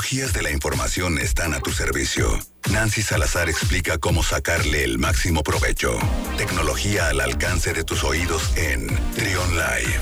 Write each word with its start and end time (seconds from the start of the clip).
tecnologías 0.00 0.32
de 0.32 0.42
la 0.42 0.50
información 0.50 1.18
están 1.18 1.52
a 1.52 1.60
tu 1.60 1.72
servicio. 1.72 2.26
Nancy 2.72 3.02
Salazar 3.02 3.50
explica 3.50 3.98
cómo 3.98 4.22
sacarle 4.22 4.82
el 4.82 4.96
máximo 4.98 5.42
provecho. 5.42 5.98
Tecnología 6.38 7.08
al 7.08 7.20
alcance 7.20 7.74
de 7.74 7.84
tus 7.84 8.02
oídos 8.02 8.56
en 8.56 8.86
Trion 9.14 9.50
Live. 9.50 10.00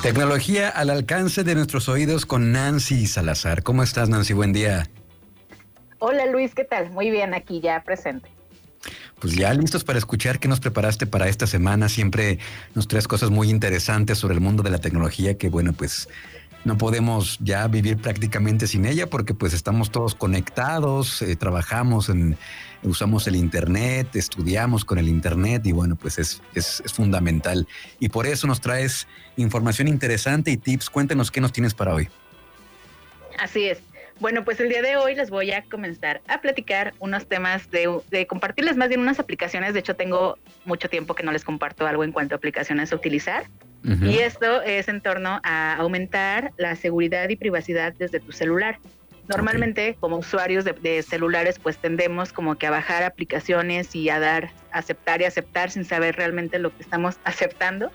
Tecnología 0.00 0.68
al 0.68 0.90
alcance 0.90 1.42
de 1.42 1.56
nuestros 1.56 1.88
oídos 1.88 2.24
con 2.24 2.52
Nancy 2.52 3.08
Salazar. 3.08 3.64
¿Cómo 3.64 3.82
estás, 3.82 4.08
Nancy? 4.08 4.32
Buen 4.32 4.52
día. 4.52 4.88
Hola, 5.98 6.26
Luis, 6.26 6.54
¿qué 6.54 6.62
tal? 6.62 6.90
Muy 6.90 7.10
bien, 7.10 7.34
aquí 7.34 7.60
ya 7.60 7.82
presente. 7.82 8.30
Pues 9.20 9.34
ya 9.34 9.52
listos 9.52 9.84
para 9.84 9.98
escuchar 9.98 10.38
qué 10.38 10.48
nos 10.48 10.60
preparaste 10.60 11.06
para 11.06 11.28
esta 11.28 11.46
semana. 11.46 11.88
Siempre 11.88 12.38
nos 12.74 12.88
traes 12.88 13.06
cosas 13.06 13.30
muy 13.30 13.50
interesantes 13.50 14.18
sobre 14.18 14.34
el 14.34 14.40
mundo 14.40 14.62
de 14.62 14.70
la 14.70 14.78
tecnología 14.78 15.36
que, 15.36 15.48
bueno, 15.48 15.72
pues 15.72 16.08
no 16.64 16.78
podemos 16.78 17.38
ya 17.40 17.66
vivir 17.68 17.96
prácticamente 17.98 18.66
sin 18.66 18.84
ella 18.84 19.08
porque 19.08 19.34
pues 19.34 19.52
estamos 19.54 19.90
todos 19.90 20.14
conectados, 20.14 21.22
eh, 21.22 21.36
trabajamos 21.36 22.08
en, 22.08 22.36
usamos 22.82 23.26
el 23.26 23.36
internet, 23.36 24.14
estudiamos 24.14 24.84
con 24.84 24.98
el 24.98 25.08
internet 25.08 25.66
y 25.66 25.72
bueno, 25.72 25.96
pues 25.96 26.18
es, 26.18 26.42
es, 26.54 26.82
es, 26.84 26.92
fundamental. 26.92 27.66
Y 27.98 28.08
por 28.08 28.26
eso 28.26 28.46
nos 28.46 28.60
traes 28.60 29.06
información 29.36 29.88
interesante 29.88 30.50
y 30.50 30.56
tips. 30.56 30.90
Cuéntenos 30.90 31.30
qué 31.30 31.40
nos 31.40 31.52
tienes 31.52 31.74
para 31.74 31.94
hoy. 31.94 32.08
Así 33.38 33.64
es. 33.64 33.78
Bueno, 34.20 34.44
pues 34.44 34.60
el 34.60 34.68
día 34.68 34.82
de 34.82 34.98
hoy 34.98 35.14
les 35.14 35.30
voy 35.30 35.50
a 35.50 35.62
comenzar 35.62 36.20
a 36.28 36.42
platicar 36.42 36.92
unos 36.98 37.26
temas 37.26 37.70
de, 37.70 38.26
compartirles 38.26 38.76
más 38.76 38.88
bien 38.88 39.00
unas 39.00 39.18
aplicaciones. 39.18 39.72
De 39.72 39.80
hecho, 39.80 39.96
tengo 39.96 40.38
mucho 40.66 40.90
tiempo 40.90 41.14
que 41.14 41.22
no 41.22 41.32
les 41.32 41.42
comparto 41.42 41.86
algo 41.86 42.04
en 42.04 42.12
cuanto 42.12 42.34
a 42.34 42.36
aplicaciones 42.36 42.92
a 42.92 42.96
utilizar. 42.96 43.44
Y 43.82 44.18
esto 44.18 44.60
es 44.60 44.88
en 44.88 45.00
torno 45.00 45.40
a 45.42 45.74
aumentar 45.76 46.52
la 46.58 46.76
seguridad 46.76 47.30
y 47.30 47.36
privacidad 47.36 47.94
desde 47.94 48.20
tu 48.20 48.30
celular. 48.30 48.78
Normalmente, 49.30 49.96
como 50.00 50.16
usuarios 50.16 50.64
de, 50.64 51.02
celulares, 51.04 51.60
pues 51.60 51.78
tendemos 51.78 52.32
como 52.32 52.56
que 52.56 52.66
a 52.66 52.70
bajar 52.70 53.04
aplicaciones 53.04 53.94
y 53.94 54.10
a 54.10 54.18
dar, 54.18 54.50
aceptar 54.72 55.20
y 55.20 55.24
aceptar 55.24 55.70
sin 55.70 55.84
saber 55.84 56.16
realmente 56.16 56.58
lo 56.58 56.76
que 56.76 56.82
estamos 56.82 57.18
aceptando. 57.24 57.92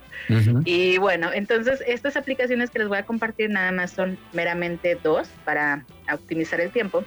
Y 0.64 0.97
bueno, 0.97 1.31
entonces 1.33 1.83
estas 1.86 2.16
aplicaciones 2.16 2.69
que 2.69 2.80
les 2.80 2.88
voy 2.88 3.00
a 3.00 3.03
compartir 3.03 3.50
nada 3.50 3.73
más 3.73 3.92
son 3.92 4.17
meramente 4.31 4.97
dos 5.03 5.27
para 5.44 5.86
optimizar 6.11 6.61
el 6.61 6.72
tiempo. 6.72 7.03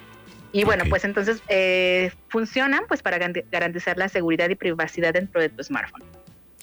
Y 0.53 0.65
bueno, 0.65 0.85
pues 0.91 1.05
entonces 1.05 1.43
eh, 1.49 2.11
funcionan 2.29 2.85
pues 2.87 3.03
para 3.03 3.19
garantizar 3.51 3.97
la 3.97 4.11
seguridad 4.11 4.51
y 4.51 4.57
privacidad 4.57 5.15
dentro 5.15 5.41
de 5.41 5.49
tu 5.49 5.65
smartphone. 5.65 6.05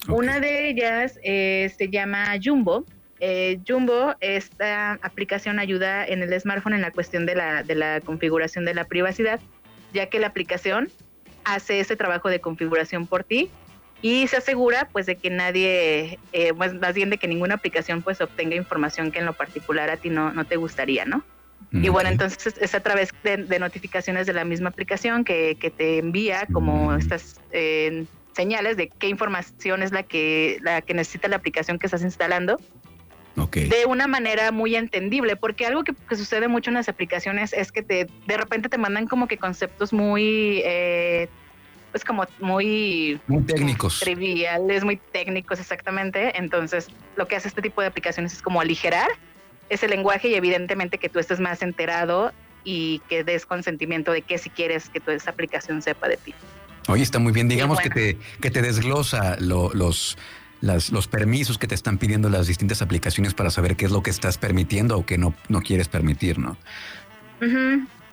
Una 0.07 0.39
de 0.39 0.69
ellas 0.69 1.19
eh, 1.23 1.73
se 1.75 1.89
llama 1.89 2.35
Jumbo 2.44 2.85
eh, 3.19 3.59
Jumbo, 3.67 4.16
esta 4.19 4.94
aplicación 5.02 5.59
ayuda 5.59 6.05
en 6.05 6.21
el 6.21 6.39
smartphone 6.39 6.73
en 6.73 6.81
la 6.81 6.91
cuestión 6.91 7.25
de 7.25 7.35
la, 7.35 7.63
de 7.63 7.75
la 7.75 8.02
configuración 8.02 8.66
de 8.66 8.73
la 8.73 8.85
privacidad, 8.85 9.39
ya 9.94 10.07
que 10.07 10.19
la 10.19 10.27
aplicación 10.27 10.89
hace 11.45 11.80
ese 11.80 11.95
trabajo 11.95 12.30
de 12.30 12.41
configuración 12.41 13.07
por 13.07 13.23
ti 13.23 13.49
y 14.02 14.27
se 14.27 14.38
asegura 14.38 14.89
pues 14.91 15.05
de 15.05 15.16
que 15.16 15.30
nadie, 15.30 16.19
eh, 16.33 16.53
pues, 16.55 16.73
más 16.73 16.94
bien 16.94 17.09
de 17.09 17.17
que 17.17 17.27
ninguna 17.27 17.55
aplicación 17.55 18.02
pues 18.02 18.19
obtenga 18.19 18.55
información 18.55 19.11
que 19.11 19.19
en 19.19 19.25
lo 19.25 19.33
particular 19.33 19.89
a 19.89 19.97
ti 19.97 20.09
no, 20.09 20.33
no 20.33 20.45
te 20.45 20.57
gustaría, 20.57 21.05
¿no? 21.05 21.23
Y 21.72 21.89
bueno, 21.89 22.09
entonces 22.09 22.55
es 22.61 22.75
a 22.75 22.79
través 22.81 23.09
de, 23.23 23.59
notificaciones 23.59 24.27
de 24.27 24.33
la 24.33 24.45
misma 24.45 24.69
aplicación 24.69 25.25
que, 25.25 25.57
que 25.59 25.72
te 25.72 25.97
envía 25.97 26.47
como 26.53 26.91
mm. 26.91 27.00
estas 27.00 27.41
eh, 27.52 28.05
señales 28.33 28.77
de 28.77 28.89
qué 28.89 29.07
información 29.07 29.81
es 29.81 29.91
la 29.91 30.03
que, 30.03 30.59
la 30.61 30.81
que 30.81 30.94
necesita 30.94 31.27
la 31.27 31.38
aplicación 31.38 31.79
que 31.79 31.88
estás 31.88 32.03
instalando 32.03 32.59
de 33.36 33.86
una 33.86 34.08
manera 34.08 34.52
muy 34.52 34.75
entendible, 34.75 35.36
porque 35.36 35.66
algo 35.66 35.83
que, 35.83 35.94
sucede 36.16 36.47
mucho 36.47 36.69
en 36.69 36.75
las 36.75 36.89
aplicaciones 36.89 37.53
es 37.53 37.72
que 37.72 37.83
te, 37.83 38.08
de 38.28 38.38
repente 38.38 38.69
te 38.69 38.78
mandan 38.78 39.08
como 39.08 39.28
que 39.28 39.38
conceptos 39.38 39.91
muy, 39.91 40.61
eh, 40.64 41.28
pues 41.91 42.06
como 42.06 42.25
muy... 42.40 43.19
Muy 43.28 43.44
técnicos. 43.44 44.00
Triviales, 44.00 44.84
muy 44.84 44.97
técnicos 45.12 45.59
exactamente. 45.59 46.38
Entonces, 46.38 46.88
lo 47.16 47.28
que 47.28 47.35
hace 47.35 47.50
este 47.50 47.62
tipo 47.62 47.81
de 47.81 47.88
aplicaciones 47.88 48.34
es 48.34 48.41
como 48.41 48.62
aligerar 48.62 49.09
ese 49.69 49.88
lenguaje 49.88 50.29
y 50.29 50.35
evidentemente 50.35 50.97
que 50.97 51.09
tú 51.09 51.19
estés 51.19 51.40
más 51.40 51.62
enterado 51.62 52.31
y 52.63 53.00
que 53.09 53.24
des 53.24 53.45
consentimiento 53.45 54.12
de 54.12 54.22
que 54.22 54.38
si 54.38 54.50
quieres 54.50 54.90
que 54.90 55.00
toda 55.00 55.18
esa 55.18 55.31
aplicación 55.31 55.81
sepa 55.81 56.07
de 56.07 56.18
ti. 56.18 56.34
Oye, 56.88 57.03
está 57.03 57.19
muy 57.19 57.34
bien. 57.34 57.47
Digamos 57.47 57.79
que, 57.79 57.90
te, 57.90 58.18
que 58.41 58.51
te 58.51 58.62
desglosa 58.62 59.38
los 59.40 60.18
los 60.61 61.07
permisos 61.07 61.57
que 61.57 61.67
te 61.67 61.75
están 61.75 61.97
pidiendo 61.97 62.29
las 62.29 62.47
distintas 62.47 62.81
aplicaciones 62.81 63.33
para 63.33 63.51
saber 63.51 63.75
qué 63.75 63.85
es 63.85 63.91
lo 63.91 64.01
que 64.01 64.09
estás 64.09 64.38
permitiendo 64.38 64.97
o 64.97 65.05
que 65.05 65.17
no, 65.17 65.33
no 65.49 65.61
quieres 65.61 65.88
permitir, 65.88 66.39
¿no? 66.39 66.57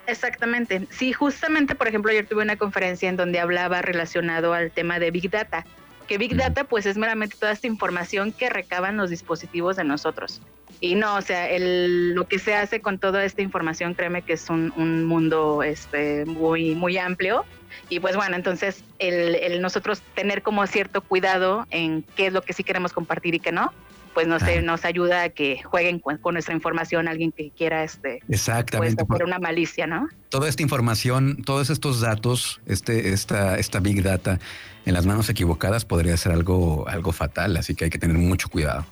Exactamente. 0.06 0.86
Sí, 0.90 1.12
justamente, 1.12 1.74
por 1.74 1.88
ejemplo, 1.88 2.10
ayer 2.10 2.26
tuve 2.26 2.42
una 2.42 2.56
conferencia 2.56 3.08
en 3.08 3.16
donde 3.16 3.40
hablaba 3.40 3.82
relacionado 3.82 4.52
al 4.52 4.70
tema 4.70 4.98
de 4.98 5.10
Big 5.10 5.30
Data, 5.30 5.64
que 6.08 6.18
Big 6.18 6.36
Data 6.36 6.64
pues 6.64 6.86
es 6.86 6.96
meramente 6.96 7.36
toda 7.38 7.52
esta 7.52 7.66
información 7.66 8.32
que 8.32 8.50
recaban 8.50 8.96
los 8.96 9.10
dispositivos 9.10 9.76
de 9.76 9.84
nosotros. 9.84 10.42
Y 10.82 10.96
no, 10.96 11.14
o 11.14 11.22
sea, 11.22 11.48
el, 11.48 12.12
lo 12.12 12.26
que 12.26 12.40
se 12.40 12.56
hace 12.56 12.80
con 12.80 12.98
toda 12.98 13.24
esta 13.24 13.40
información, 13.40 13.94
créeme 13.94 14.22
que 14.22 14.32
es 14.32 14.50
un, 14.50 14.72
un 14.76 15.04
mundo 15.04 15.62
este, 15.62 16.24
muy, 16.24 16.74
muy 16.74 16.98
amplio 16.98 17.44
y 17.88 18.00
pues 18.00 18.16
bueno, 18.16 18.34
entonces 18.34 18.82
el, 18.98 19.62
nosotros 19.62 20.02
tener 20.16 20.42
como 20.42 20.66
cierto 20.66 21.00
cuidado 21.00 21.68
en 21.70 22.02
qué 22.16 22.26
es 22.26 22.32
lo 22.32 22.42
que 22.42 22.52
sí 22.52 22.64
queremos 22.64 22.92
compartir 22.92 23.34
y 23.36 23.38
qué 23.38 23.52
no, 23.52 23.72
pues 24.12 24.26
nos, 24.26 24.42
nos 24.64 24.84
ayuda 24.84 25.22
a 25.22 25.28
que 25.28 25.62
jueguen 25.62 26.00
con, 26.00 26.18
nuestra 26.32 26.52
información 26.52 27.06
alguien 27.06 27.30
que 27.30 27.52
quiera 27.56 27.84
este 27.84 28.20
exactamente 28.28 29.04
pues, 29.04 29.20
por 29.20 29.26
una 29.26 29.38
malicia, 29.38 29.86
¿no? 29.86 30.08
Toda 30.30 30.48
esta 30.48 30.62
información, 30.62 31.44
todos 31.44 31.70
estos 31.70 32.00
datos, 32.00 32.60
este, 32.66 33.12
esta, 33.12 33.56
esta 33.56 33.78
big 33.78 34.02
data 34.02 34.40
en 34.84 34.94
las 34.94 35.06
manos 35.06 35.28
equivocadas 35.28 35.84
podría 35.84 36.16
ser 36.16 36.32
algo, 36.32 36.88
algo 36.88 37.12
fatal, 37.12 37.56
así 37.56 37.76
que 37.76 37.84
hay 37.84 37.90
que 37.90 37.98
tener 37.98 38.16
mucho 38.18 38.48
cuidado. 38.48 38.84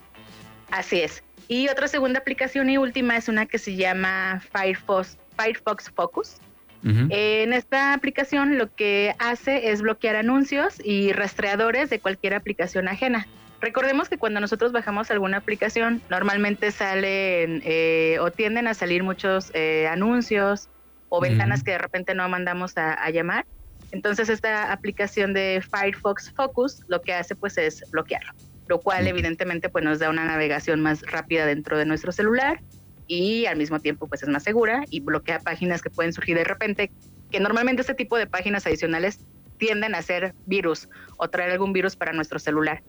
Así 0.71 1.01
es. 1.01 1.23
Y 1.51 1.69
otra 1.69 1.89
segunda 1.89 2.21
aplicación 2.21 2.71
y 2.71 2.79
última 2.79 3.17
es 3.17 3.29
una 3.29 3.45
que 3.45 3.59
se 3.59 3.75
llama 3.75 4.41
Firefox, 4.53 5.19
Firefox 5.37 5.91
Focus. 5.91 6.37
En 6.85 7.53
esta 7.53 7.93
aplicación 7.93 8.57
lo 8.57 8.73
que 8.73 9.17
hace 9.19 9.73
es 9.73 9.83
bloquear 9.83 10.15
anuncios 10.15 10.81
y 10.83 11.13
rastreadores 11.13 11.91
de 11.91 11.99
cualquier 11.99 12.35
aplicación 12.35 12.87
ajena. 12.87 13.27
Recordemos 13.61 14.09
que 14.09 14.17
cuando 14.17 14.39
nosotros 14.39 14.71
bajamos 14.71 15.11
alguna 15.11 15.39
aplicación, 15.39 16.01
normalmente 16.09 16.71
salen 16.71 17.63
eh, 17.65 18.19
o 18.21 18.31
tienden 18.31 18.69
a 18.69 18.75
salir 18.75 19.03
muchos 19.03 19.51
eh, 19.53 19.89
anuncios 19.89 20.69
o 21.09 21.21
ventanas 21.21 21.65
que 21.65 21.73
de 21.73 21.79
repente 21.79 22.15
no 22.15 22.29
mandamos 22.29 22.75
a, 22.77 23.11
llamar. 23.11 23.45
Entonces 23.91 24.29
esta 24.29 24.73
aplicación 24.73 25.35
de 25.35 25.65
Firefox 25.69 26.33
Focus 26.33 26.85
lo 26.87 27.03
que 27.03 27.13
hace 27.13 27.35
pues 27.35 27.59
es 27.59 27.83
bloquearlo, 27.91 28.33
lo 28.71 28.81
cual 28.81 29.09
evidentemente 29.09 29.69
pues 29.69 29.85
nos 29.85 29.99
da 29.99 30.09
una 30.09 30.25
navegación 30.25 30.81
más 30.81 31.03
rápida 31.03 31.45
dentro 31.45 31.77
de 31.77 31.85
nuestro 31.85 32.13
celular 32.13 32.63
y 33.09 33.47
al 33.47 33.57
mismo 33.57 33.81
tiempo 33.81 34.07
pues 34.07 34.23
es 34.23 34.29
más 34.29 34.45
segura 34.45 34.85
y 34.91 35.01
bloquea 35.01 35.41
páginas 35.41 35.83
que 35.83 35.91
pueden 35.91 36.13
surgir 36.13 36.37
de 36.37 36.45
repente, 36.45 36.93
que 37.33 37.41
normalmente 37.41 37.81
este 37.81 37.95
tipo 37.95 38.17
de 38.17 38.29
páginas 38.29 38.69
adicionales 38.69 39.19
tienden 39.59 39.97
a 39.97 40.03
ser 40.03 40.35
virus 40.47 40.89
o 41.19 41.29
traer 41.29 41.51
algún 41.51 41.73
virus 41.73 41.97
para 41.97 42.13
nuestro 42.13 42.39
celular. 42.39 42.85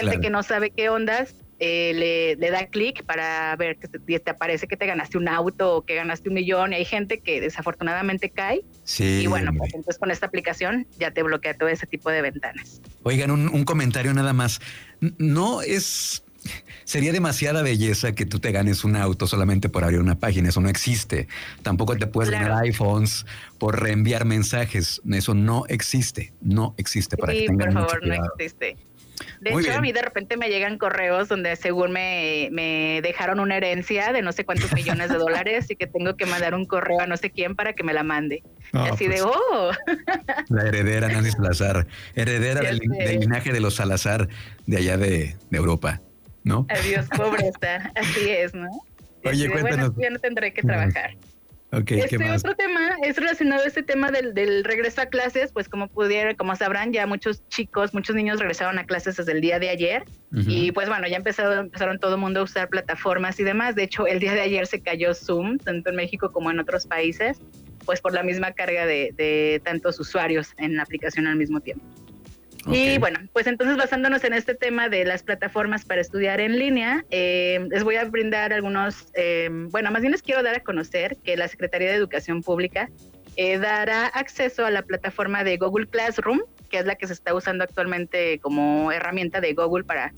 Gente 0.00 0.20
que 0.20 0.30
no 0.30 0.42
sabe 0.42 0.70
qué 0.70 0.88
ondas 0.88 1.34
eh, 1.60 2.36
le, 2.38 2.50
da 2.50 2.66
clic 2.66 3.04
para 3.04 3.54
ver 3.56 3.76
que 3.76 3.88
te, 3.88 3.98
te, 3.98 4.30
aparece 4.30 4.66
que 4.66 4.76
te 4.76 4.86
ganaste 4.86 5.18
un 5.18 5.28
auto 5.28 5.76
o 5.76 5.82
que 5.82 5.94
ganaste 5.94 6.28
un 6.28 6.34
millón 6.34 6.72
y 6.72 6.76
hay 6.76 6.84
gente 6.84 7.20
que 7.20 7.40
desafortunadamente 7.40 8.30
cae. 8.30 8.62
Sí. 8.82 9.20
Y 9.22 9.26
bueno, 9.28 9.52
pues 9.56 9.72
entonces 9.72 9.98
con 9.98 10.10
esta 10.10 10.26
aplicación 10.26 10.86
ya 10.98 11.12
te 11.12 11.22
bloquea 11.22 11.54
todo 11.54 11.68
ese 11.68 11.86
tipo 11.86 12.10
de 12.10 12.22
ventanas. 12.22 12.80
Oigan, 13.04 13.30
un, 13.30 13.48
un 13.48 13.64
comentario 13.64 14.12
nada 14.12 14.32
más. 14.32 14.60
No 15.18 15.62
es 15.62 16.23
Sería 16.84 17.12
demasiada 17.12 17.62
belleza 17.62 18.14
que 18.14 18.26
tú 18.26 18.40
te 18.40 18.52
ganes 18.52 18.84
un 18.84 18.96
auto 18.96 19.26
solamente 19.26 19.68
por 19.68 19.84
abrir 19.84 20.00
una 20.00 20.18
página. 20.18 20.50
Eso 20.50 20.60
no 20.60 20.68
existe. 20.68 21.28
Tampoco 21.62 21.96
te 21.96 22.06
puedes 22.06 22.30
ganar 22.30 22.62
iPhones 22.64 23.24
por 23.58 23.80
reenviar 23.80 24.24
mensajes. 24.24 25.00
Eso 25.10 25.34
no 25.34 25.64
existe. 25.68 26.32
No 26.40 26.74
existe 26.76 27.16
para 27.16 27.32
que 27.32 27.46
tengan 27.46 27.72
por 27.72 27.88
favor, 27.88 28.06
no 28.06 28.14
existe. 28.14 28.76
De 29.40 29.50
hecho, 29.50 29.72
a 29.72 29.80
mí 29.80 29.92
de 29.92 30.02
repente 30.02 30.36
me 30.36 30.48
llegan 30.48 30.78
correos 30.78 31.28
donde 31.28 31.54
según 31.56 31.92
me, 31.92 32.48
me, 32.50 33.00
dejaron 33.02 33.40
una 33.40 33.56
herencia 33.56 34.12
de 34.12 34.22
no 34.22 34.32
sé 34.32 34.44
cuántos 34.44 34.72
millones 34.74 35.08
de 35.08 35.16
dólares 35.16 35.70
y 35.70 35.76
que 35.76 35.86
tengo 35.86 36.16
que 36.16 36.26
mandar 36.26 36.54
un 36.54 36.66
correo 36.66 37.00
a 37.00 37.06
no 37.06 37.16
sé 37.16 37.30
quién 37.30 37.54
para 37.54 37.74
que 37.74 37.84
me 37.84 37.92
la 37.92 38.02
mande. 38.02 38.42
así 38.72 39.06
de, 39.06 39.22
pues, 39.22 39.24
oh. 39.24 39.70
La 40.48 40.66
heredera 40.66 41.08
Nancy 41.08 41.30
Salazar, 41.30 41.86
heredera 42.14 42.60
del, 42.60 42.80
linaje 43.20 43.52
de 43.52 43.60
los 43.60 43.74
Salazar 43.74 44.28
de 44.66 44.76
allá 44.76 44.96
de 44.96 45.36
Europa. 45.50 46.00
¿No? 46.44 46.66
Adiós, 46.68 47.08
pobreza. 47.08 47.90
Así 47.96 48.30
es, 48.30 48.54
¿no? 48.54 48.68
Oye, 49.24 49.46
este, 49.46 49.50
cuéntanos. 49.50 49.94
Bueno, 49.94 50.02
ya 50.02 50.10
no 50.10 50.18
tendré 50.18 50.52
que 50.52 50.62
trabajar. 50.62 51.16
este 51.72 52.30
otro 52.30 52.54
tema 52.54 52.90
es 53.02 53.16
relacionado 53.16 53.64
a 53.64 53.66
este 53.66 53.82
tema 53.82 54.10
del, 54.10 54.62
regreso 54.64 55.00
a 55.00 55.06
clases, 55.06 55.50
pues 55.52 55.68
como 55.68 55.88
pudieron, 55.88 56.36
como 56.36 56.54
sabrán, 56.54 56.92
ya 56.92 57.06
muchos 57.06 57.46
chicos, 57.48 57.94
muchos 57.94 58.14
niños 58.14 58.38
regresaron 58.38 58.78
a 58.78 58.84
clases 58.84 59.16
desde 59.16 59.32
el 59.32 59.40
día 59.40 59.58
de 59.58 59.70
ayer 59.70 60.04
y 60.32 60.72
pues 60.72 60.88
bueno, 60.88 61.06
ya 61.08 61.16
empezaron, 61.16 61.66
empezaron 61.66 61.98
todo 61.98 62.16
el 62.16 62.20
mundo 62.20 62.40
a 62.40 62.42
usar 62.42 62.68
plataformas 62.68 63.40
y 63.40 63.44
demás. 63.44 63.74
De 63.74 63.84
hecho, 63.84 64.06
el 64.06 64.20
día 64.20 64.34
de 64.34 64.42
ayer 64.42 64.66
se 64.66 64.80
cayó 64.80 65.14
Zoom, 65.14 65.58
tanto 65.58 65.90
en 65.90 65.96
México 65.96 66.30
como 66.32 66.50
en 66.50 66.58
otros 66.60 66.86
países, 66.86 67.40
pues 67.86 68.00
por 68.00 68.12
la 68.12 68.22
misma 68.22 68.52
carga 68.52 68.84
de, 68.84 69.14
de 69.16 69.60
tantos 69.64 69.98
usuarios 69.98 70.52
en 70.58 70.76
la 70.76 70.82
aplicación 70.82 71.26
al 71.26 71.36
mismo 71.36 71.60
tiempo. 71.60 71.84
Y 72.66 72.98
bueno, 72.98 73.20
pues 73.32 73.46
entonces 73.46 73.76
basándonos 73.76 74.24
en 74.24 74.32
este 74.32 74.54
tema 74.54 74.88
de 74.88 75.04
las 75.04 75.22
plataformas 75.22 75.84
para 75.84 76.00
estudiar 76.00 76.40
en 76.40 76.58
línea, 76.58 77.04
eh, 77.10 77.66
les 77.70 77.84
voy 77.84 77.96
a 77.96 78.04
brindar 78.04 78.52
algunos, 78.52 79.08
eh, 79.14 79.48
bueno, 79.50 79.90
más 79.90 80.00
bien 80.00 80.12
les 80.12 80.22
quiero 80.22 80.42
dar 80.42 80.56
a 80.56 80.60
conocer 80.60 81.16
que 81.24 81.36
la 81.36 81.48
Secretaría 81.48 81.90
de 81.90 81.96
Educación 81.96 82.42
Pública 82.42 82.90
eh, 83.36 83.58
dará 83.58 84.06
acceso 84.06 84.64
a 84.64 84.70
la 84.70 84.82
plataforma 84.82 85.44
de 85.44 85.56
Google 85.56 85.86
Classroom, 85.86 86.40
que 86.70 86.78
es 86.78 86.86
la 86.86 86.94
que 86.94 87.06
se 87.06 87.12
está 87.12 87.34
usando 87.34 87.64
actualmente 87.64 88.38
como 88.40 88.92
herramienta 88.92 89.40
de 89.40 89.52
Google 89.52 89.84
para 89.84 90.12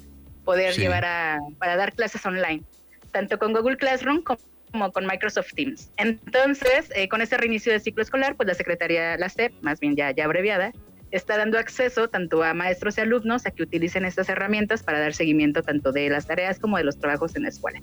poder 0.45 0.75
llevar 0.75 1.05
a, 1.05 1.41
para 1.59 1.77
dar 1.77 1.93
clases 1.93 2.25
online, 2.25 2.63
tanto 3.11 3.39
con 3.39 3.53
Google 3.53 3.77
Classroom 3.77 4.23
como 4.23 4.93
con 4.93 5.07
Microsoft 5.07 5.53
Teams. 5.55 5.91
Entonces, 5.97 6.91
con 7.11 7.21
ese 7.23 7.37
reinicio 7.37 7.73
de 7.73 7.81
ciclo 7.81 8.03
escolar, 8.03 8.37
pues 8.37 8.47
la 8.47 8.55
Secretaría, 8.55 9.17
la 9.17 9.29
SEP, 9.29 9.53
más 9.63 9.81
bien 9.81 9.97
ya, 9.97 10.13
ya 10.13 10.25
abreviada, 10.25 10.73
está 11.11 11.37
dando 11.37 11.59
acceso 11.59 12.09
tanto 12.09 12.43
a 12.43 12.55
maestros 12.55 12.99
y 12.99 13.01
alumnos 13.01 13.47
a 13.47 13.51
que 13.51 13.63
utilicen 13.63 14.05
estas 14.05 14.29
herramientas 14.29 14.83
para 14.83 14.99
dar 14.99 15.15
seguimiento 15.15 15.63
tanto 15.63 15.93
de 15.93 16.09
las 16.09 16.27
tareas 16.27 16.59
como 16.59 16.77
de 16.77 16.85
los 16.85 16.99
trabajos 16.99 17.37
en 17.37 17.45
la 17.45 17.49
escuela. 17.49 17.81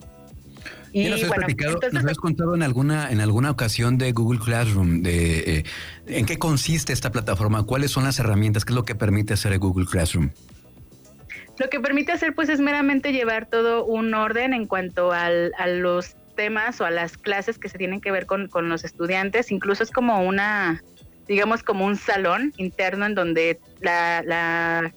Y 0.91 1.09
nos, 1.09 1.27
bueno, 1.27 1.47
nos 1.91 2.05
has 2.05 2.17
contado 2.17 2.53
en 2.53 2.61
alguna, 2.61 3.11
en 3.11 3.19
alguna 3.19 3.49
ocasión 3.49 3.97
de 3.97 4.11
Google 4.11 4.39
Classroom 4.39 5.01
de 5.01 5.57
eh, 5.57 5.63
en 6.05 6.25
qué 6.27 6.37
consiste 6.37 6.93
esta 6.93 7.11
plataforma, 7.11 7.63
cuáles 7.63 7.89
son 7.89 8.03
las 8.03 8.19
herramientas, 8.19 8.63
qué 8.63 8.73
es 8.73 8.75
lo 8.75 8.85
que 8.85 8.93
permite 8.93 9.33
hacer 9.33 9.53
el 9.53 9.59
Google 9.59 9.87
Classroom. 9.87 10.29
Lo 11.57 11.69
que 11.69 11.79
permite 11.79 12.11
hacer 12.11 12.35
pues 12.35 12.49
es 12.49 12.59
meramente 12.59 13.11
llevar 13.11 13.47
todo 13.47 13.85
un 13.85 14.13
orden 14.13 14.53
en 14.53 14.67
cuanto 14.67 15.11
al, 15.11 15.51
a 15.57 15.67
los 15.67 16.15
temas 16.35 16.79
o 16.81 16.85
a 16.85 16.91
las 16.91 17.17
clases 17.17 17.57
que 17.57 17.69
se 17.69 17.77
tienen 17.77 17.99
que 17.99 18.11
ver 18.11 18.27
con, 18.27 18.47
con 18.47 18.69
los 18.69 18.83
estudiantes, 18.83 19.51
incluso 19.51 19.81
es 19.83 19.91
como 19.91 20.23
una 20.23 20.83
digamos, 21.27 21.63
como 21.63 21.85
un 21.85 21.95
salón 21.95 22.53
interno 22.57 23.05
en 23.05 23.15
donde 23.15 23.59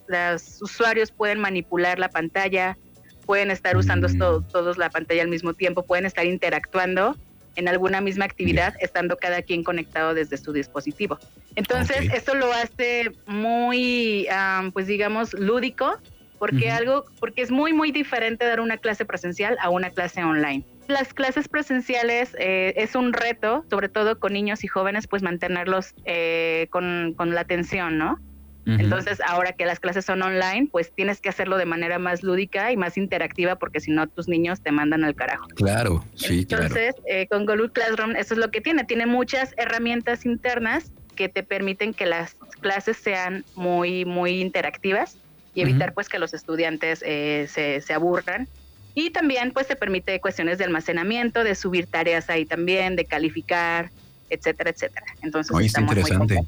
los 0.09 0.63
usuarios 0.63 1.11
pueden 1.11 1.41
manipular 1.41 1.99
la 1.99 2.09
pantalla, 2.09 2.77
pueden 3.25 3.51
estar 3.51 3.77
usando 3.77 4.09
mm. 4.09 4.49
todos 4.49 4.79
la 4.79 4.91
pantalla 4.91 5.23
al 5.23 5.29
mismo 5.29 5.55
tiempo, 5.55 5.83
pueden 5.83 6.07
estar 6.07 6.27
interactuando 6.27 7.17
en 7.57 7.69
alguna 7.69 8.01
misma 8.01 8.27
actividad, 8.27 8.75
estando 8.81 9.17
cada 9.17 9.41
quien 9.43 9.65
conectado 9.65 10.15
desde 10.15 10.37
su 10.37 10.53
dispositivo. 10.53 11.19
Entonces, 11.55 12.13
esto 12.13 12.35
lo 12.35 12.53
hace 12.53 13.13
muy, 13.27 14.29
pues 14.75 14.87
digamos, 14.87 15.33
lúdico, 15.33 15.99
porque 16.39 16.71
algo, 16.71 17.07
porque 17.19 17.41
es 17.41 17.51
muy, 17.51 17.73
muy 17.73 17.93
diferente 17.93 18.45
dar 18.45 18.61
una 18.61 18.77
clase 18.77 19.07
presencial 19.07 19.57
a 19.63 19.71
una 19.71 19.89
clase 19.89 20.23
online 20.23 20.65
las 20.89 21.15
clases 21.15 21.49
presenciales 21.49 22.37
eh, 22.39 22.75
es 22.77 22.95
un 22.95 23.13
reto, 23.13 23.65
sobre 23.71 23.89
todo 23.89 24.19
con 24.19 24.33
niños 24.33 24.65
y 24.65 24.69
jóvenes, 24.69 25.07
pues 25.07 25.23
mantenerlos 25.23 25.95
eh, 26.05 26.69
con, 26.71 27.15
la 27.19 27.41
atención, 27.41 27.99
¿no? 27.99 28.19
Entonces, 28.67 29.21
ahora 29.25 29.53
que 29.53 29.65
las 29.65 29.79
clases 29.79 30.05
son 30.05 30.23
online, 30.23 30.69
pues 30.73 30.91
tienes 30.93 31.21
que 31.21 31.29
hacerlo 31.29 31.57
de 31.57 31.67
manera 31.67 32.01
más 32.01 32.25
lúdica 32.25 32.73
y 32.73 32.77
más 32.77 32.97
interactiva, 32.97 33.55
porque 33.55 33.79
si 33.79 33.93
no, 33.93 34.09
tus 34.09 34.27
niños 34.27 34.61
te 34.61 34.73
mandan 34.73 35.05
al 35.05 35.15
carajo. 35.15 35.47
Claro, 35.55 36.05
sí, 36.17 36.41
Entonces, 36.41 36.97
eh, 37.09 37.29
con 37.29 37.47
Google 37.47 37.71
Classroom, 37.71 38.17
eso 38.17 38.35
es 38.35 38.41
lo 38.41 38.51
que 38.51 38.61
tiene. 38.61 38.83
Tiene 38.83 39.07
muchas 39.07 39.55
herramientas 39.57 40.27
internas 40.27 40.91
que 41.15 41.29
te 41.29 41.45
permiten 41.45 41.95
que 41.95 42.07
las 42.07 42.35
clases 42.61 42.97
sean 42.97 43.45
muy, 43.55 44.05
muy 44.05 44.41
interactivas 44.41 45.17
y 45.55 45.61
evitar, 45.61 45.95
pues, 45.95 46.09
que 46.09 46.19
los 46.19 46.35
estudiantes 46.35 46.99
se, 46.99 47.81
se 47.81 47.95
aburran 47.95 48.49
y 48.97 49.11
también 49.11 49.53
pues 49.53 49.69
te 49.69 49.77
permite 49.77 50.19
cuestiones 50.23 50.57
de 50.57 50.65
almacenamiento, 50.65 51.45
de 51.45 51.55
subir 51.55 51.87
tareas 51.87 52.31
ahí 52.31 52.47
también, 52.47 52.97
de 52.97 53.05
calificar, 53.05 53.91
etcétera, 54.31 54.71
etcétera. 54.71 55.05
Entonces, 55.21 55.55
está 55.61 55.83
interesante. 55.83 56.41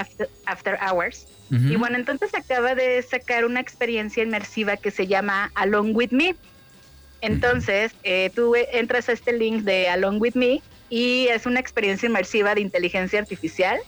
After, 0.47 0.79
Hours. 0.81 1.27
Y 1.51 1.77
bueno, 1.77 1.97
entonces 1.97 2.35
acaba 2.35 2.75
de 2.75 3.03
sacar 3.03 3.45
una 3.45 3.61
experiencia 3.61 4.23
inmersiva 4.23 4.79
que 4.79 4.91
se 4.91 5.07
llama 5.07 5.53
Along 5.55 5.95
With 5.95 6.13
Me. 6.13 6.35
Entonces, 7.21 7.93
eh, 8.05 8.31
tú 8.35 8.55
entras 8.73 9.11
a 9.11 9.13
este 9.13 9.35
link 9.35 9.65
de 9.65 9.91
Along 9.91 10.19
With 10.19 10.35
Me 10.35 10.63
y 10.89 11.29
es 11.29 11.47
una 11.47 11.61
experiencia 11.61 12.07
inmersiva 12.07 12.55
de 12.55 12.61
inteligencia 12.61 13.19
artificial. 13.19 13.81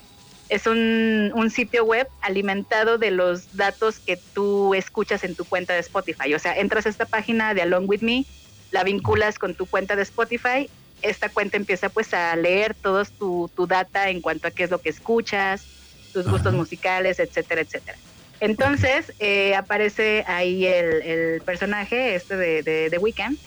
Es 0.49 0.65
un, 0.65 1.51
sitio 1.53 1.83
web 1.83 2.07
alimentado 2.21 2.97
de 2.97 3.11
los 3.11 3.55
datos 3.55 3.99
que 3.99 4.17
tú 4.33 4.73
escuchas 4.73 5.23
en 5.23 5.35
tu 5.35 5.45
cuenta 5.45 5.73
de 5.73 5.79
Spotify. 5.79 6.33
O 6.33 6.39
sea, 6.39 6.57
entras 6.57 6.85
a 6.85 6.89
esta 6.89 7.05
página 7.05 7.53
de 7.53 7.61
Along 7.61 7.87
With 7.87 8.01
Me, 8.01 8.25
la 8.71 8.83
vinculas 8.83 9.39
con 9.39 9.55
tu 9.55 9.65
cuenta 9.65 9.95
de 9.95 10.03
Spotify, 10.03 10.69
esta 11.01 11.29
cuenta 11.29 11.57
empieza 11.57 11.89
pues 11.89 12.13
a 12.13 12.35
leer 12.35 12.73
todo 12.73 13.03
tu, 13.05 13.67
data 13.67 14.09
en 14.09 14.21
cuanto 14.21 14.47
a 14.47 14.51
qué 14.51 14.63
es 14.63 14.71
lo 14.71 14.79
que 14.79 14.89
escuchas, 14.89 15.63
tus 16.13 16.27
gustos 16.27 16.53
musicales, 16.53 17.19
etcétera, 17.19 17.61
etcétera. 17.61 17.97
Entonces 18.39 19.13
eh, 19.19 19.55
aparece 19.55 20.23
ahí 20.27 20.65
el, 20.65 21.41
personaje 21.41 22.15
este 22.15 22.35
de, 22.35 22.63
de, 22.63 22.89
de 22.89 22.97
Weekend 22.97 23.37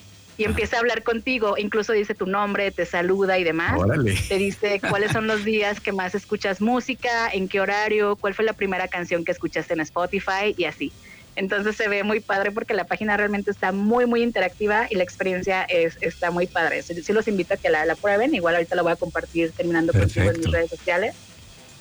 y 0.41 0.45
empieza 0.45 0.77
a 0.77 0.79
hablar 0.79 1.03
contigo, 1.03 1.59
incluso 1.59 1.93
dice 1.93 2.15
tu 2.15 2.25
nombre, 2.25 2.71
te 2.71 2.87
saluda 2.87 3.39
y 3.39 3.45
demás. 3.45 3.79
Te 4.27 4.39
dice 4.39 4.81
cuáles 4.89 5.13
son 5.13 5.27
los 5.27 5.45
días 5.45 5.81
que 5.81 5.93
más 5.93 6.15
escuchas 6.15 6.63
música, 6.63 7.29
en 7.31 7.47
qué 7.47 7.61
horario, 7.61 8.17
cuál 8.17 8.33
fue 8.33 8.47
la 8.47 8.55
primera 8.55 8.89
canción 8.89 9.23
que 9.23 9.33
escuchaste 9.33 9.75
en 9.75 9.81
Spotify 9.81 10.55
y 10.57 10.65
así. 10.65 10.93
Entonces 11.37 11.77
se 11.77 11.89
ve 11.89 12.05
muy 12.05 12.21
padre 12.21 12.53
porque 12.53 12.73
la 12.73 12.85
página 12.85 13.19
realmente 13.19 13.51
está 13.51 13.71
muy, 13.71 14.07
muy 14.07 14.23
interactiva 14.23 14.87
y 14.89 14.95
la 14.95 15.03
experiencia 15.03 15.65
es, 15.65 15.99
está 16.01 16.31
muy 16.31 16.47
padre. 16.47 16.83
Sí, 16.85 17.13
los 17.13 17.29
invito 17.29 17.53
a 17.53 17.57
que 17.59 17.69
la, 17.69 17.95
prueben. 18.01 18.35
Igual 18.35 18.55
ahorita 18.55 18.75
la 18.77 18.81
voy 18.81 18.93
a 18.93 18.97
compartir 18.97 19.53
terminando 19.53 19.93
contigo 19.93 20.31
en 20.31 20.39
mis 20.39 20.51
redes 20.51 20.71
sociales 20.71 21.15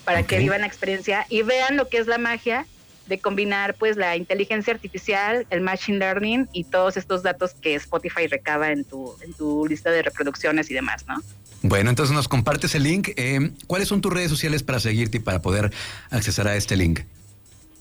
para 0.03 0.23
que 0.23 0.37
vivan 0.37 0.59
la 0.59 0.67
experiencia 0.67 1.25
y 1.29 1.43
vean 1.43 1.77
lo 1.77 1.87
que 1.87 1.97
es 1.97 2.07
la 2.07 2.17
magia 2.17 2.65
de 3.09 3.19
combinar 3.19 3.73
pues 3.73 3.97
la 3.97 4.15
inteligencia 4.15 4.73
artificial, 4.73 5.45
el 5.49 5.61
machine 5.61 5.97
learning 5.97 6.47
y 6.53 6.63
todos 6.63 6.95
estos 6.95 7.23
datos 7.23 7.53
que 7.55 7.75
Spotify 7.75 8.27
recaba 8.27 8.71
en 8.71 8.85
tu, 8.85 9.15
en 9.21 9.33
tu 9.33 9.67
lista 9.67 9.91
de 9.91 10.03
reproducciones 10.03 10.71
y 10.71 10.73
demás, 10.73 11.05
¿no? 11.07 11.15
Bueno, 11.61 11.89
entonces 11.89 12.15
nos 12.15 12.29
compartes 12.29 12.73
el 12.75 12.83
link. 12.83 13.09
Eh, 13.17 13.51
¿Cuáles 13.67 13.89
son 13.89 13.99
tus 13.99 14.13
redes 14.13 14.29
sociales 14.29 14.63
para 14.63 14.79
seguirte 14.79 15.17
y 15.17 15.19
para 15.19 15.41
poder 15.41 15.71
accesar 16.09 16.47
a 16.47 16.55
este 16.55 16.77
link? 16.77 17.01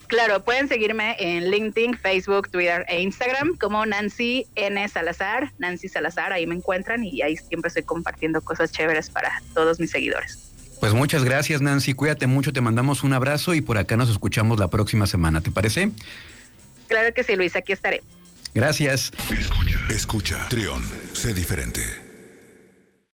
Claro, 0.09 0.43
pueden 0.43 0.69
seguirme 0.69 1.17
en 1.19 1.51
LinkedIn, 1.51 1.99
Facebook, 1.99 2.49
Twitter 2.51 2.85
e 2.89 3.03
Instagram 3.03 3.57
como 3.59 3.85
Nancy 3.85 4.47
N. 4.55 4.89
Salazar, 4.89 5.53
Nancy 5.59 5.89
Salazar, 5.89 6.33
ahí 6.33 6.47
me 6.47 6.55
encuentran 6.55 7.05
y 7.05 7.21
ahí 7.21 7.37
siempre 7.37 7.69
estoy 7.69 7.83
compartiendo 7.83 8.41
cosas 8.41 8.73
chéveres 8.73 9.11
para 9.11 9.43
todos 9.53 9.79
mis 9.79 9.91
seguidores. 9.91 10.48
Pues 10.81 10.95
muchas 10.95 11.25
gracias 11.25 11.61
Nancy, 11.61 11.95
cuídate 11.95 12.27
mucho, 12.27 12.53
te 12.53 12.61
mandamos 12.61 13.03
un 13.03 13.13
abrazo 13.13 13.55
y 13.55 13.61
por 13.61 13.79
acá 13.79 13.97
nos 13.97 14.11
escuchamos 14.11 14.59
la 14.59 14.69
próxima 14.69 15.07
semana, 15.07 15.41
¿te 15.41 15.51
parece? 15.51 15.91
Claro 16.87 17.13
que 17.13 17.25
sí, 17.25 17.37
Luis, 17.37 17.57
aquí 17.57 17.73
estaré. 17.73 18.03
Gracias. 18.55 19.13
Escucha, 19.31 19.79
escucha, 19.91 20.49
Trión, 20.49 20.83
sé 21.13 21.35
diferente. 21.35 22.08